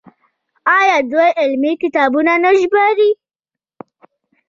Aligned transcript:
آیا 0.77 0.97
دوی 1.11 1.29
علمي 1.41 1.73
کتابونه 1.83 2.33
نه 2.43 2.51
ژباړي؟ 2.59 3.09